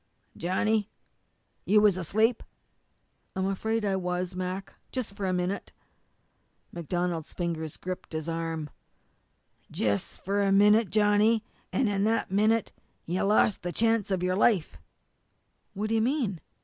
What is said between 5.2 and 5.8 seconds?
a minute."